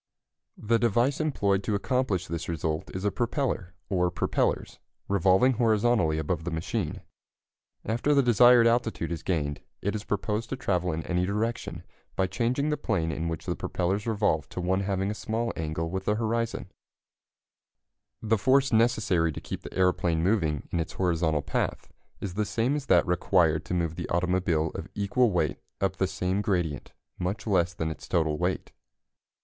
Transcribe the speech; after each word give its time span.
The 0.57 0.79
device 0.79 1.19
employed 1.19 1.61
to 1.63 1.75
accomplish 1.75 2.25
this 2.25 2.49
result 2.49 2.89
is 2.95 3.05
a 3.05 3.11
propeller, 3.11 3.75
or 3.87 4.09
propellers, 4.09 4.79
revolving 5.07 5.53
horizontally 5.53 6.17
above 6.17 6.43
the 6.43 6.49
machine. 6.49 7.01
After 7.85 8.15
the 8.15 8.23
desired 8.23 8.65
altitude 8.65 9.11
is 9.11 9.21
gained 9.21 9.61
it 9.79 9.93
is 9.93 10.03
proposed 10.03 10.49
to 10.49 10.55
travel 10.55 10.91
in 10.91 11.03
any 11.05 11.27
direction 11.27 11.83
by 12.15 12.25
changing 12.25 12.69
the 12.71 12.77
plane 12.77 13.11
in 13.11 13.27
which 13.27 13.45
the 13.45 13.55
propellers 13.55 14.07
revolve 14.07 14.49
to 14.49 14.59
one 14.59 14.79
having 14.79 15.11
a 15.11 15.13
small 15.13 15.53
angle 15.55 15.91
with 15.91 16.05
the 16.05 16.15
horizon. 16.15 16.71
[Illustration: 18.23 18.29
The 18.29 18.37
force 18.39 18.73
necessary 18.73 19.31
to 19.31 19.39
keep 19.39 19.61
the 19.61 19.77
aeroplane 19.77 20.23
moving 20.23 20.67
in 20.71 20.79
its 20.79 20.93
horizontal 20.93 21.43
path 21.43 21.89
is 22.19 22.33
the 22.33 22.45
same 22.45 22.75
as 22.75 22.87
that 22.87 23.05
required 23.05 23.63
to 23.65 23.75
move 23.75 23.93
the 23.97 24.09
automobile 24.09 24.71
of 24.73 24.87
equal 24.95 25.29
weight 25.29 25.59
up 25.79 25.97
the 25.97 26.07
same 26.07 26.41
gradient 26.41 26.91
much 27.19 27.45
less 27.45 27.75
than 27.75 27.91
its 27.91 28.07
total 28.07 28.39
weight. 28.39 28.71